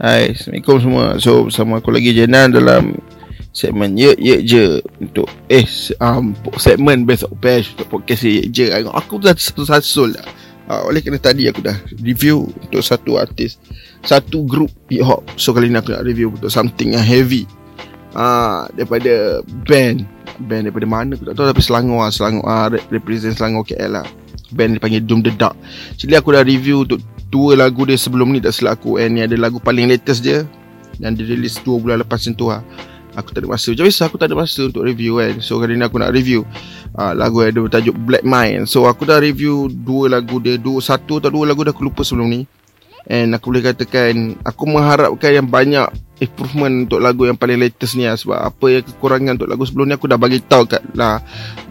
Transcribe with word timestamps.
Hai, 0.00 0.32
Assalamualaikum 0.32 0.76
semua. 0.80 1.06
So, 1.20 1.44
bersama 1.44 1.76
aku 1.76 1.92
lagi 1.92 2.16
Jenan 2.16 2.56
dalam 2.56 2.96
Segmen 3.52 4.00
Ye 4.00 4.16
Ye 4.16 4.40
Je 4.40 4.80
Untuk 4.96 5.28
Eh, 5.44 5.68
um, 6.00 6.32
segmen 6.56 7.04
Best 7.04 7.28
of 7.28 7.36
Best 7.36 7.76
Untuk 7.76 8.00
podcast 8.00 8.24
Ye 8.24 8.48
Je. 8.48 8.72
Aku 8.72 9.20
dah 9.20 9.36
satu-sasul 9.36 10.16
dah. 10.16 10.24
Uh, 10.72 10.88
Oleh 10.88 11.04
kerana 11.04 11.20
tadi 11.20 11.52
aku 11.52 11.60
dah 11.60 11.76
review 12.00 12.48
Untuk 12.48 12.80
satu 12.80 13.20
artis 13.20 13.60
Satu 14.00 14.40
group 14.48 14.72
hip 14.88 15.04
hop. 15.04 15.20
So, 15.36 15.52
kali 15.52 15.68
ni 15.68 15.76
aku 15.76 15.92
nak 15.92 16.08
review 16.08 16.32
Untuk 16.32 16.48
something 16.48 16.96
yang 16.96 17.04
heavy. 17.04 17.44
Uh, 18.16 18.72
Daripada 18.72 19.44
band. 19.68 20.08
Band 20.40 20.72
daripada 20.72 20.88
mana 20.88 21.12
aku 21.12 21.28
tak 21.28 21.36
tahu 21.36 21.44
Tapi 21.52 21.60
Selangor 21.60 22.08
lah 22.08 22.08
Selangor 22.08 22.48
uh, 22.48 22.72
Represent 22.88 23.36
Selangor 23.36 23.68
KL 23.68 24.00
lah. 24.00 24.08
Band 24.48 24.80
dipanggil 24.80 25.04
Doom 25.04 25.20
the 25.20 25.32
Dark 25.36 25.60
Jadi 26.00 26.16
aku 26.16 26.32
dah 26.32 26.40
review 26.40 26.88
Untuk 26.88 27.04
dua 27.30 27.54
lagu 27.54 27.86
dia 27.86 27.94
sebelum 27.94 28.34
ni 28.34 28.42
tak 28.42 28.52
silap 28.52 28.82
aku. 28.82 28.98
And 28.98 29.16
ni 29.16 29.20
ada 29.22 29.38
lagu 29.38 29.62
paling 29.62 29.86
latest 29.86 30.20
dia. 30.26 30.44
Yang 30.98 31.24
dirilis 31.24 31.54
dua 31.62 31.78
bulan 31.78 31.96
lepas 32.02 32.26
tu 32.26 32.50
lah. 32.50 32.60
Aku 33.14 33.34
tak 33.34 33.46
ada 33.46 33.48
masa. 33.50 33.74
Macam 33.74 33.86
biasa 33.86 34.02
aku 34.06 34.16
tak 34.18 34.28
ada 34.30 34.36
masa 34.38 34.60
untuk 34.66 34.82
review 34.86 35.18
kan. 35.18 35.38
So 35.38 35.58
kali 35.62 35.78
ni 35.78 35.82
aku 35.86 35.98
nak 35.98 36.14
review 36.14 36.46
uh, 36.94 37.14
Lagu 37.14 37.42
yang 37.42 37.50
ada 37.54 37.60
bertajuk 37.66 37.96
Black 38.06 38.22
Mind 38.22 38.70
So 38.70 38.86
aku 38.86 39.02
dah 39.02 39.18
review 39.18 39.66
dua 39.66 40.10
lagu 40.10 40.38
dia. 40.38 40.54
Dua, 40.58 40.78
Satu 40.78 41.18
atau 41.18 41.30
dua 41.30 41.50
lagu 41.50 41.66
dah 41.66 41.74
aku 41.74 41.86
lupa 41.86 42.06
sebelum 42.06 42.30
ni. 42.30 42.42
And 43.10 43.34
aku 43.34 43.50
boleh 43.50 43.74
katakan 43.74 44.38
Aku 44.46 44.68
mengharapkan 44.70 45.30
yang 45.34 45.48
banyak 45.50 45.90
improvement 46.20 46.86
untuk 46.86 47.00
lagu 47.00 47.24
yang 47.26 47.34
paling 47.34 47.58
latest 47.58 47.98
ni 47.98 48.06
lah. 48.06 48.14
Sebab 48.14 48.38
apa 48.38 48.66
yang 48.70 48.84
kekurangan 48.86 49.32
untuk 49.42 49.50
lagu 49.50 49.64
sebelum 49.66 49.90
ni 49.90 49.94
Aku 49.98 50.06
dah 50.06 50.18
bagi 50.20 50.38
tahu 50.46 50.70
kat 50.70 50.82
lah 50.94 51.18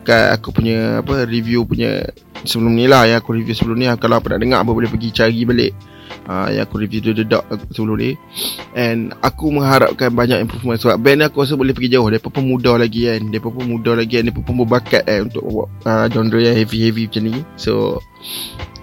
Kat 0.03 0.35
aku 0.35 0.51
punya 0.51 0.99
apa 0.99 1.23
review 1.23 1.63
punya 1.63 2.03
Sebelum 2.47 2.71
ni 2.71 2.85
lah 2.87 3.03
yang 3.09 3.19
aku 3.19 3.35
review 3.35 3.55
sebelum 3.55 3.77
ni 3.79 3.85
Kalau 3.99 4.19
apa 4.19 4.35
nak 4.35 4.39
dengar 4.39 4.59
apa 4.63 4.71
boleh 4.71 4.87
pergi 4.87 5.09
cari 5.11 5.43
balik. 5.43 5.73
Uh, 6.29 6.47
Yang 6.53 6.63
aku 6.69 6.75
review 6.81 6.99
tu 7.01 7.11
dedak 7.17 7.43
sebelum 7.73 7.95
ni. 7.99 8.11
And 8.77 9.11
aku 9.19 9.49
mengharapkan 9.51 10.13
banyak 10.13 10.39
improvement 10.45 10.79
Sebab 10.79 10.97
band 11.01 11.25
aku 11.25 11.43
rasa 11.43 11.59
boleh 11.59 11.73
pergi 11.75 11.97
jauh. 11.97 12.07
Mereka 12.07 12.29
pun 12.31 12.45
muda 12.45 12.79
lagi 12.79 13.09
kan. 13.09 13.21
Mereka 13.27 13.47
pun 13.49 13.65
muda 13.67 13.91
lagi 13.97 14.13
kan. 14.19 14.23
Mereka 14.29 14.41
pun 14.45 14.55
berbakat 14.63 15.03
kan 15.03 15.19
Untuk 15.27 15.43
uh, 15.83 16.05
genre 16.07 16.39
yang 16.39 16.55
heavy-heavy 16.55 17.11
macam 17.11 17.23
ni. 17.27 17.35
So 17.59 17.99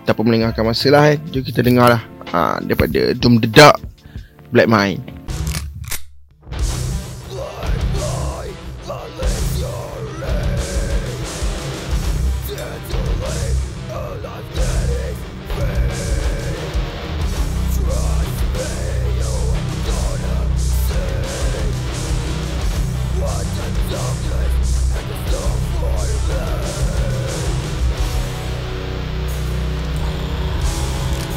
Tanpa 0.04 0.22
melengahkan 0.22 0.62
masa 0.62 0.92
lah 0.92 1.02
kan. 1.14 1.18
Jom 1.32 1.42
kita 1.42 1.60
dengar 1.64 1.96
lah. 1.96 2.02
Uh, 2.30 2.58
Daripada 2.66 3.14
Doom 3.14 3.38
the 3.38 3.48
Dark 3.48 3.78
Black 4.50 4.70
Mind 4.70 5.15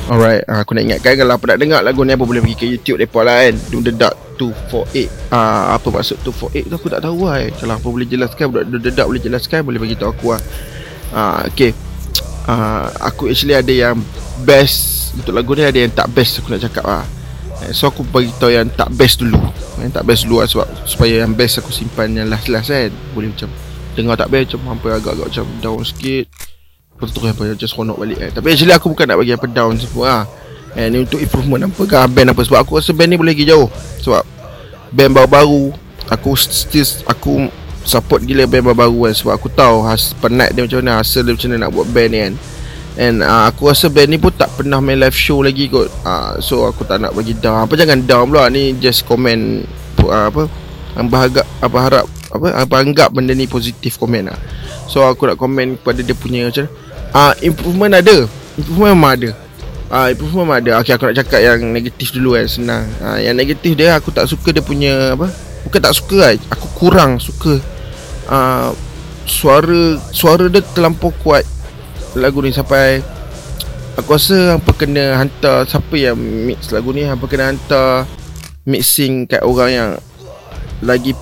Alright, 0.09 0.41
uh, 0.49 0.65
aku 0.65 0.73
nak 0.73 0.89
ingatkan 0.89 1.21
kalau 1.21 1.37
apa 1.37 1.53
nak 1.53 1.57
dengar 1.61 1.85
lagu 1.85 2.01
ni 2.01 2.17
apa 2.17 2.25
boleh 2.25 2.41
pergi 2.41 2.57
ke 2.57 2.65
YouTube 2.65 2.97
depa 2.97 3.21
lah 3.21 3.45
kan. 3.45 3.53
Do 3.69 3.77
the 3.77 3.93
dark 3.93 4.17
248. 4.41 5.29
Ah 5.29 5.37
uh, 5.37 5.63
apa 5.77 5.87
maksud 5.93 6.17
248 6.25 6.65
tu 6.65 6.75
aku 6.81 6.87
tak 6.89 7.01
tahu 7.05 7.29
lah. 7.29 7.45
Eh. 7.45 7.53
Kalau 7.53 7.77
apa 7.77 7.85
boleh 7.85 8.09
jelaskan 8.09 8.49
budak 8.49 8.65
Do 8.73 8.81
the 8.81 8.89
dark 8.89 9.05
boleh 9.05 9.21
jelaskan 9.21 9.61
boleh 9.61 9.77
bagi 9.77 9.93
tahu 9.93 10.09
aku 10.09 10.33
lah. 10.33 10.41
Ah 11.13 11.45
uh, 11.45 11.53
okey. 11.53 11.77
Ah 12.49 12.53
uh, 12.57 12.85
aku 13.05 13.29
actually 13.29 13.53
ada 13.53 13.69
yang 13.69 14.01
best 14.49 15.13
untuk 15.13 15.37
lagu 15.37 15.53
ni 15.53 15.61
ada 15.61 15.77
yang 15.77 15.93
tak 15.93 16.09
best 16.09 16.41
aku 16.41 16.57
nak 16.57 16.65
cakap 16.65 16.89
lah. 16.89 17.05
Eh, 17.69 17.75
so 17.75 17.85
aku 17.93 18.01
bagi 18.09 18.33
tahu 18.41 18.49
yang 18.49 18.65
tak 18.73 18.89
best 18.97 19.21
dulu. 19.21 19.37
Yang 19.77 19.93
tak 19.93 20.03
best 20.09 20.25
dulu 20.25 20.41
lah 20.41 20.49
sebab 20.49 20.67
supaya 20.89 21.21
yang 21.21 21.37
best 21.37 21.61
aku 21.61 21.69
simpan 21.69 22.17
yang 22.17 22.33
last-last 22.33 22.73
kan. 22.73 22.89
Boleh 23.13 23.29
macam 23.29 23.53
dengar 23.93 24.17
tak 24.17 24.33
best 24.33 24.57
macam 24.57 24.73
hampir 24.73 24.89
agak-agak 24.89 25.27
macam 25.29 25.45
down 25.61 25.85
sikit. 25.85 26.25
Betul 26.99 27.31
apa 27.31 27.55
Just 27.55 27.73
seronok 27.73 27.97
balik 28.03 28.19
eh. 28.19 28.29
Tapi 28.29 28.51
actually 28.51 28.75
aku 28.75 28.91
bukan 28.91 29.07
nak 29.07 29.17
bagi 29.23 29.33
apa 29.33 29.47
down 29.47 29.73
semua 29.79 30.05
lah 30.05 30.23
eh, 30.75 30.91
Ni 30.91 31.01
untuk 31.01 31.17
improvement 31.23 31.71
apa 31.71 31.81
ke 31.87 31.97
band 32.11 32.35
apa. 32.35 32.41
Sebab 32.43 32.59
aku 32.59 32.71
rasa 32.77 32.91
band 32.91 33.09
ni 33.09 33.17
boleh 33.17 33.33
pergi 33.33 33.49
jauh. 33.49 33.67
Sebab 34.03 34.23
Band 34.91 35.11
baru-baru 35.15 35.71
Aku 36.11 36.35
still 36.35 36.85
Aku 37.07 37.47
Support 37.87 38.27
gila 38.27 38.43
band 38.45 38.69
baru-baru 38.69 39.09
kan. 39.09 39.13
Sebab 39.15 39.33
aku 39.39 39.47
tahu 39.47 39.87
has, 39.87 40.11
Penat 40.19 40.51
dia 40.51 40.67
macam 40.67 40.83
mana 40.83 40.99
Hasil 40.99 41.23
dia 41.23 41.33
macam 41.33 41.49
mana 41.49 41.57
nak 41.63 41.71
buat 41.71 41.87
band 41.87 42.09
ni 42.11 42.19
kan. 42.19 42.33
And 42.99 43.15
uh, 43.23 43.47
aku 43.47 43.71
rasa 43.71 43.87
band 43.87 44.11
ni 44.11 44.19
pun 44.19 44.35
tak 44.35 44.51
pernah 44.59 44.83
main 44.83 44.99
live 44.99 45.15
show 45.15 45.39
lagi 45.39 45.71
kot 45.71 45.87
uh, 46.03 46.35
So 46.43 46.67
aku 46.67 46.83
tak 46.83 46.99
nak 46.99 47.15
bagi 47.15 47.31
down. 47.31 47.63
Apa 47.63 47.79
jangan 47.79 48.03
down 48.03 48.27
pula. 48.27 48.51
Ni 48.51 48.75
just 48.75 49.07
comment 49.07 49.63
uh, 50.03 50.27
Apa 50.27 51.15
harap 51.15 51.47
Apa 51.63 51.77
harap 51.79 52.05
Apa, 52.29 52.65
apa 52.65 52.75
anggap 52.77 53.09
benda 53.09 53.33
ni 53.33 53.49
positif 53.49 53.97
komen 53.97 54.29
lah 54.29 54.37
So 54.89 55.05
aku 55.05 55.29
nak 55.29 55.37
komen 55.37 55.81
kepada 55.81 56.01
dia 56.01 56.17
punya 56.17 56.49
macam 56.49 56.65
Ah 57.09 57.33
uh, 57.33 57.33
improvement 57.41 57.89
ada. 57.89 58.29
Improvement 58.53 58.93
memang 58.93 59.13
ada. 59.17 59.29
Ah 59.89 60.05
uh, 60.05 60.07
improvement 60.13 60.45
memang 60.45 60.59
ada. 60.61 60.71
Okey 60.81 60.93
aku 60.93 61.09
nak 61.09 61.17
cakap 61.17 61.41
yang 61.41 61.61
negatif 61.73 62.13
dulu 62.13 62.37
kan 62.37 62.45
senang. 62.45 62.85
Ah 63.01 63.17
uh, 63.17 63.19
yang 63.21 63.33
negatif 63.33 63.73
dia 63.73 63.97
aku 63.97 64.13
tak 64.13 64.29
suka 64.29 64.53
dia 64.53 64.61
punya 64.61 65.17
apa? 65.17 65.25
Bukan 65.65 65.79
tak 65.81 65.93
suka 65.97 66.17
lah. 66.21 66.33
Aku 66.53 66.67
kurang 66.77 67.17
suka 67.17 67.57
ah 68.29 68.69
uh, 68.69 68.69
suara 69.25 69.97
suara 70.13 70.49
dia 70.49 70.61
terlampau 70.73 71.09
kuat 71.21 71.45
lagu 72.17 72.41
ni 72.41 72.49
sampai 72.49 73.01
aku 73.93 74.17
rasa 74.17 74.57
apa 74.57 74.71
kena 74.73 75.21
hantar 75.21 75.69
siapa 75.69 75.93
yang 75.93 76.17
mix 76.17 76.73
lagu 76.73 76.89
ni 76.89 77.05
apa 77.05 77.25
kena 77.29 77.53
hantar 77.53 78.09
mixing 78.65 79.29
kat 79.29 79.45
orang 79.45 79.69
yang 79.69 79.89
lagi 80.81 81.13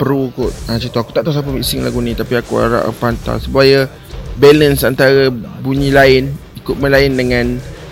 pro 0.00 0.32
kot. 0.32 0.48
Ha, 0.72 0.80
macam 0.80 0.88
tu. 0.88 0.96
Aku 0.96 1.12
tak 1.12 1.28
tahu 1.28 1.36
siapa 1.36 1.52
mixing 1.52 1.84
lagu 1.84 2.00
ni 2.00 2.16
tapi 2.16 2.40
aku 2.40 2.56
harap 2.56 2.88
hantar 3.04 3.36
supaya 3.36 3.84
balance 4.40 4.80
antara 4.80 5.28
bunyi 5.60 5.92
lain 5.92 6.32
ikut 6.56 6.80
lain 6.80 7.12
dengan 7.20 7.46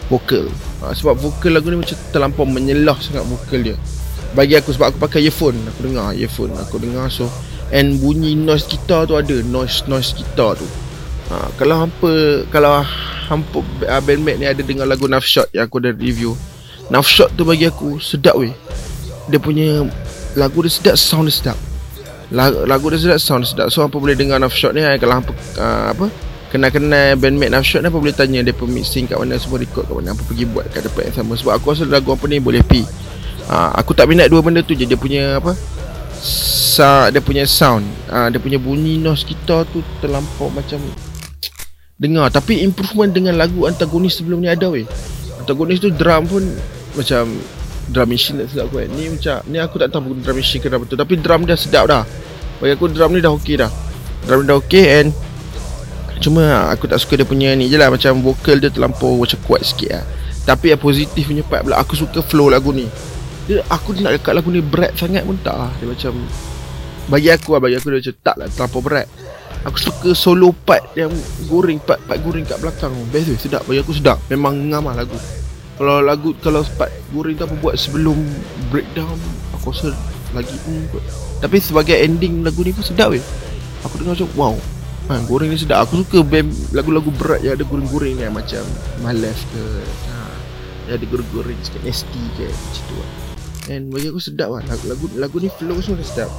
vokal. 0.08 0.48
Ha, 0.80 0.96
sebab 0.96 1.20
vokal 1.20 1.60
lagu 1.60 1.68
ni 1.68 1.84
macam 1.84 2.00
terlampau 2.08 2.48
menyelah 2.48 2.96
sangat 2.96 3.28
vokal 3.28 3.60
dia. 3.60 3.76
Bagi 4.32 4.56
aku 4.56 4.72
sebab 4.72 4.96
aku 4.96 4.98
pakai 5.04 5.28
earphone. 5.28 5.60
Aku 5.68 5.84
dengar 5.84 6.16
earphone 6.16 6.56
aku 6.56 6.80
dengar 6.80 7.12
so 7.12 7.28
and 7.68 8.00
bunyi 8.00 8.32
noise 8.32 8.64
gitar 8.64 9.04
tu 9.04 9.12
ada. 9.12 9.44
Noise 9.44 9.84
noise 9.84 10.16
gitar 10.16 10.56
tu. 10.56 10.64
Ha, 11.28 11.52
kalau 11.60 11.84
hampa 11.84 12.12
kalau 12.48 12.80
hampa 13.28 13.60
uh, 13.84 14.00
bandmate 14.00 14.40
ni 14.40 14.48
ada 14.48 14.64
dengar 14.64 14.88
lagu 14.88 15.04
Knife 15.04 15.28
Shot 15.28 15.52
yang 15.52 15.68
aku 15.68 15.76
dah 15.76 15.92
review. 15.92 16.32
Knife 16.88 17.12
Shot 17.12 17.36
tu 17.36 17.44
bagi 17.44 17.68
aku 17.68 18.00
sedap 18.00 18.40
weh. 18.40 18.56
Dia 19.28 19.36
punya 19.36 19.84
lagu 20.32 20.64
dia 20.64 20.72
sedap 20.72 20.96
sound 20.96 21.28
dia 21.28 21.36
sedap 21.36 21.67
lagu, 22.32 22.64
lagu 22.68 22.84
dia 22.92 22.98
sedap 23.00 23.20
sound 23.20 23.44
sedap 23.48 23.68
so 23.72 23.80
hampa 23.80 23.96
boleh 23.96 24.16
dengar 24.16 24.36
Knife 24.40 24.56
Shot 24.56 24.72
ni? 24.76 24.84
Kalau 24.84 25.14
hampa 25.20 25.32
uh, 25.56 25.92
apa? 25.92 26.06
Kenal-kenal 26.48 27.12
bandmate 27.20 27.52
Nafshot 27.52 27.84
ni 27.84 27.92
apa 27.92 28.00
boleh 28.00 28.16
tanya? 28.16 28.40
Dia 28.40 28.56
mixing 28.56 29.04
kat 29.04 29.20
mana 29.20 29.36
semua 29.36 29.60
record 29.60 29.84
kat 29.84 29.92
mana 29.92 30.16
apa 30.16 30.22
pergi 30.24 30.48
buat 30.48 30.64
kat 30.72 30.80
tempat 30.88 31.02
yang 31.12 31.16
sama. 31.20 31.32
Sebab 31.36 31.52
aku 31.60 31.76
rasa 31.76 31.84
lagu 31.84 32.08
apa 32.08 32.24
ni 32.24 32.40
boleh 32.40 32.64
pi. 32.64 32.88
Ha, 33.52 33.76
aku 33.76 33.92
tak 33.92 34.08
minat 34.08 34.32
dua 34.32 34.40
benda 34.40 34.64
tu 34.64 34.72
je. 34.72 34.88
Dia 34.88 34.96
punya 34.96 35.36
apa? 35.36 35.52
Sa 36.24 37.12
dia 37.12 37.20
punya 37.20 37.44
sound. 37.44 37.84
Ha, 38.08 38.32
dia 38.32 38.40
punya 38.40 38.56
bunyi 38.56 38.96
noise 38.96 39.28
kita 39.28 39.68
tu 39.68 39.84
terlampau 40.00 40.48
macam 40.48 40.80
dengar. 42.00 42.32
Tapi 42.32 42.64
improvement 42.64 43.12
dengan 43.12 43.36
lagu 43.36 43.68
antagonis 43.68 44.16
sebelum 44.16 44.40
ni 44.40 44.48
ada 44.48 44.72
weh. 44.72 44.88
Antagonis 45.44 45.84
tu 45.84 45.92
drum 45.92 46.24
pun 46.24 46.48
macam 46.96 47.28
drum 47.88 48.08
machine 48.08 48.44
tak 48.44 48.52
sedap 48.52 48.64
aku 48.68 48.84
kan 48.84 48.88
ni 48.92 49.04
macam 49.08 49.36
ni 49.48 49.56
aku 49.56 49.76
tak 49.80 49.88
tahu 49.88 50.12
drum 50.20 50.36
machine 50.36 50.60
ke 50.60 50.68
betul 50.68 50.96
tapi 51.00 51.14
drum 51.16 51.48
dia 51.48 51.56
sedap 51.56 51.88
dah. 51.88 52.02
Bagi 52.58 52.72
aku 52.74 52.86
drum 52.90 53.10
ni 53.14 53.20
dah 53.22 53.32
okey 53.38 53.56
dah. 53.58 53.70
Drum 54.26 54.44
dah 54.44 54.58
okey 54.60 54.84
and 55.02 55.10
Cuma 56.18 56.74
aku 56.74 56.90
tak 56.90 56.98
suka 56.98 57.14
dia 57.14 57.26
punya 57.26 57.54
ni 57.54 57.70
je 57.70 57.78
lah 57.78 57.94
Macam 57.94 58.18
vokal 58.18 58.58
dia 58.58 58.70
terlampau 58.74 59.22
macam 59.22 59.38
kuat 59.46 59.62
sikit 59.62 59.90
lah. 59.94 60.04
Tapi 60.42 60.74
yang 60.74 60.80
positif 60.80 61.30
punya 61.30 61.46
part 61.46 61.62
pula 61.62 61.78
Aku 61.78 61.94
suka 61.94 62.20
flow 62.20 62.50
lagu 62.50 62.74
ni. 62.74 62.90
Dia, 63.46 63.62
Aku 63.70 63.94
nak 63.96 64.18
dekat 64.18 64.34
lagu 64.34 64.50
ni 64.50 64.58
berat 64.58 64.98
sangat 64.98 65.22
pun 65.22 65.38
tak 65.40 65.54
lah. 65.54 65.70
Dia 65.78 65.86
macam 65.86 66.12
Bagi 67.08 67.28
aku 67.30 67.48
lah, 67.56 67.60
bagi 67.62 67.76
aku 67.78 67.86
dia 67.94 67.98
macam 68.02 68.16
tak 68.20 68.36
lah 68.36 68.46
terlampau 68.50 68.80
berat 68.82 69.06
Aku 69.66 69.78
suka 69.78 70.10
solo 70.14 70.54
part 70.54 70.82
yang 70.98 71.10
goreng 71.46 71.78
Part, 71.82 72.02
part 72.02 72.18
goreng 72.18 72.42
kat 72.42 72.58
belakang. 72.58 72.94
Best 73.14 73.30
tu, 73.30 73.34
sedap. 73.38 73.62
Bagi 73.70 73.78
aku 73.78 73.94
sedap. 73.94 74.18
Memang 74.26 74.58
ngam 74.58 74.90
lah 74.90 75.06
lagu 75.06 75.18
Kalau 75.78 76.02
lagu, 76.02 76.34
kalau 76.42 76.66
part 76.74 76.90
goreng 77.14 77.38
tu 77.38 77.46
apa 77.46 77.54
buat 77.62 77.78
sebelum 77.78 78.18
breakdown 78.74 79.14
Aku 79.54 79.70
rasa 79.70 79.94
lagi 80.34 80.58
hmm, 80.66 80.90
kot. 80.90 81.02
Tapi 81.38 81.56
sebagai 81.62 81.94
ending 81.94 82.42
lagu 82.42 82.66
ni 82.66 82.74
pun 82.74 82.82
sedap 82.82 83.14
weh 83.14 83.22
Aku 83.86 83.94
dengar 84.02 84.18
macam 84.18 84.28
wow 84.34 84.54
ha, 85.06 85.22
Goreng 85.30 85.54
ni 85.54 85.56
sedap. 85.56 85.86
Aku 85.86 86.02
suka 86.02 86.26
band 86.26 86.50
lagu-lagu 86.74 87.14
berat 87.14 87.46
yang 87.46 87.54
ada 87.54 87.62
goreng-goreng 87.62 88.18
ni 88.18 88.26
Macam 88.26 88.66
Malas 89.06 89.38
ke 89.54 89.64
ha, 90.10 90.14
Yang 90.90 90.94
ada 90.98 91.06
goreng-goreng 91.14 91.58
sikit 91.62 91.82
nasty 91.86 92.22
ke 92.34 92.50
Macam 92.50 92.82
tu 92.82 92.94
lah 92.98 93.10
And 93.68 93.82
bagi 93.94 94.10
aku 94.10 94.18
sedap 94.18 94.50
lah 94.50 94.64
lagu, 94.66 94.84
lagu, 94.90 95.06
lagu 95.14 95.36
ni 95.38 95.52
flow 95.52 95.78
semua 95.84 96.00
sedap. 96.02 96.32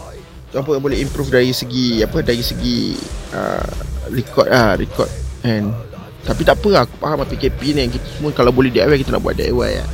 Apa 0.51 0.69
yang 0.75 0.83
boleh 0.83 0.99
improve 0.99 1.31
dari 1.31 1.55
segi 1.55 2.03
Apa 2.03 2.25
dari 2.25 2.43
segi 2.43 2.97
uh, 3.31 3.71
Record 4.11 4.49
lah 4.51 4.75
Record 4.75 5.09
And 5.47 5.88
Tapi 6.25 6.41
tak 6.43 6.59
apa 6.59 6.67
lah 6.71 6.81
Aku 6.85 6.95
faham 6.99 7.17
lah 7.23 7.27
PKP 7.27 7.75
ni 7.75 7.87
Kita 7.87 8.07
semua 8.17 8.31
kalau 8.35 8.51
boleh 8.51 8.71
DIY 8.71 9.01
Kita 9.01 9.15
nak 9.15 9.23
buat 9.23 9.35
DIY 9.39 9.71
lah. 9.79 9.89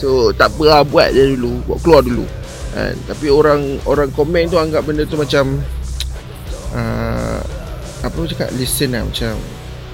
So 0.00 0.32
tak 0.32 0.54
apa 0.56 0.62
lah 0.66 0.80
buat 0.82 1.12
je 1.12 1.36
dulu 1.36 1.62
Buat 1.68 1.78
keluar 1.84 2.02
dulu. 2.02 2.26
Kan? 2.74 2.94
Tapi 3.06 3.26
orang 3.28 3.82
orang 3.86 4.08
komen 4.14 4.50
tu 4.50 4.56
anggap 4.58 4.82
benda 4.86 5.02
tu 5.06 5.18
macam 5.18 5.58
uh, 6.74 7.40
Apa 8.06 8.16
cakap 8.32 8.48
listen 8.56 8.96
lah 8.96 9.04
macam 9.04 9.36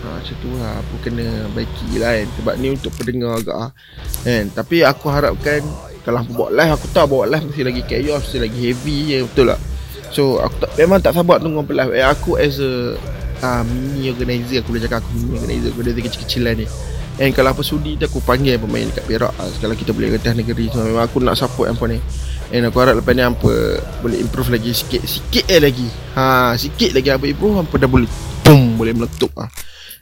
uh, 0.07 0.15
Macam 0.17 0.35
tu 0.39 0.51
lah 0.57 0.73
Aku 0.81 0.95
kena 1.03 1.27
baiki 1.53 1.99
lah 1.99 2.17
kan. 2.23 2.29
Sebab 2.41 2.55
ni 2.61 2.69
untuk 2.73 2.93
pendengar 2.97 3.41
agak 3.41 3.57
lah 3.57 3.71
kan? 4.25 4.45
Tapi 4.55 4.77
aku 4.87 5.07
harapkan 5.11 5.61
Kalau 6.07 6.23
aku 6.23 6.33
buat 6.33 6.51
live 6.55 6.73
Aku 6.79 6.87
tahu 6.95 7.07
buat 7.21 7.29
live 7.29 7.45
mesti 7.51 7.63
lagi 7.67 7.83
chaos 7.85 8.23
Mesti 8.31 8.39
lagi 8.41 8.59
heavy 8.71 8.97
je 9.11 9.19
Betul 9.27 9.53
tak? 9.53 9.61
So 10.15 10.39
aku 10.41 10.65
tak, 10.65 10.71
memang 10.79 11.03
tak 11.03 11.13
sabar 11.13 11.43
tunggu 11.43 11.61
apa 11.61 11.73
live. 11.77 11.93
Eh, 11.93 12.07
Aku 12.07 12.39
as 12.39 12.57
a 12.63 12.97
uh, 13.43 13.63
mini 13.67 14.13
organizer. 14.13 14.63
Aku 14.63 14.77
boleh 14.77 14.85
cakap 14.87 15.05
aku 15.05 15.11
mini 15.17 15.37
organizer. 15.37 15.71
Organizer 15.75 16.03
kecil-kecilan 16.05 16.55
ni. 16.63 16.67
And 17.17 17.33
kalau 17.33 17.57
apa 17.57 17.65
sudi 17.65 17.97
tu 17.97 18.05
aku 18.05 18.21
panggil 18.21 18.61
pemain 18.61 18.85
dekat 18.85 19.05
Perak. 19.09 19.33
Uh, 19.41 19.49
Kalau 19.57 19.73
kita 19.73 19.97
boleh 19.97 20.13
rendah 20.13 20.37
negeri 20.37 20.69
so, 20.69 20.85
Memang 20.85 21.09
aku 21.09 21.25
nak 21.25 21.41
support 21.41 21.73
apa 21.73 21.85
ni. 21.89 21.99
And 22.53 22.69
aku 22.69 22.77
harap 22.79 23.01
lepas 23.01 23.17
ni 23.17 23.25
Hampa 23.25 23.81
boleh 24.05 24.19
improve 24.21 24.53
lagi 24.53 24.77
sikit. 24.77 25.01
Sikit 25.09 25.49
eh 25.49 25.61
lagi. 25.61 25.89
Ha, 26.13 26.53
Sikit 26.61 26.93
lagi 26.93 27.09
Hampa 27.09 27.25
improve 27.25 27.57
Hampa 27.57 27.81
dah 27.81 27.89
boleh 27.89 28.09
Boom 28.45 28.77
Boleh 28.77 28.93
meletup 28.93 29.33
ha. 29.41 29.49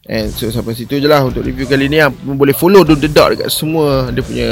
And 0.04 0.28
so 0.28 0.52
sampai 0.52 0.76
situ 0.76 1.00
je 1.00 1.08
lah 1.08 1.24
Untuk 1.24 1.46
review 1.46 1.70
kali 1.70 1.86
ni. 1.86 2.02
Hampa 2.02 2.18
boleh 2.18 2.52
follow 2.52 2.82
Don't 2.82 2.98
dedak 2.98 3.38
dekat 3.38 3.48
semua. 3.54 4.10
Dia 4.10 4.22
punya 4.26 4.50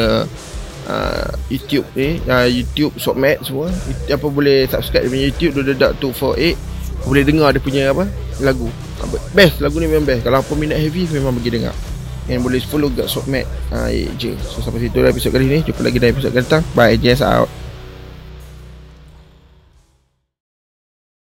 uh, 0.87 1.31
YouTube 1.51 1.91
ni. 1.99 2.23
Uh, 2.31 2.47
YouTube 2.47 2.95
Sokmat 2.95 3.43
semua. 3.43 3.75
Apa 4.07 4.27
boleh 4.31 4.71
subscribe 4.71 5.03
dia 5.03 5.11
punya 5.11 5.25
YouTube 5.35 5.53
Don't 5.59 5.67
dedak 5.67 5.99
248 5.99 6.72
Boleh 7.03 7.23
dengar 7.27 7.51
dia 7.55 7.63
punya 7.63 7.91
apa 7.91 8.07
Lagu. 8.43 8.71
Best 9.35 9.59
lagu 9.59 9.77
ni 9.83 9.91
memang 9.91 10.07
best. 10.07 10.23
Kalau 10.23 10.39
apa 10.41 10.53
minat 10.55 10.79
heavy 10.79 11.07
Memang 11.11 11.35
bagi 11.35 11.51
dengar. 11.51 11.75
And 12.31 12.39
boleh 12.39 12.63
follow 12.63 12.87
kat 12.95 13.11
Sokmat 13.11 13.47
uh, 13.75 13.91
je. 14.15 14.39
So 14.39 14.63
sampai 14.63 14.87
situ 14.87 15.03
lah 15.03 15.11
episode 15.11 15.35
kali 15.35 15.51
ni. 15.51 15.59
Jumpa 15.67 15.83
lagi 15.83 15.99
dalam 15.99 16.15
episode 16.15 16.31
akan 16.31 16.43
datang. 16.47 16.63
Bye 16.79 16.95
JS 16.95 17.23
out 17.27 17.62